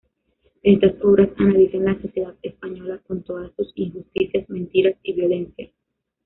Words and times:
Estas 0.63 0.93
obras 1.03 1.29
analizan 1.37 1.85
la 1.85 2.01
sociedad 2.01 2.33
española 2.41 2.99
con 3.07 3.21
todas 3.21 3.51
sus 3.55 3.71
injusticias, 3.75 4.49
mentiras 4.49 4.95
y 5.03 5.13
violencias. 5.13 5.69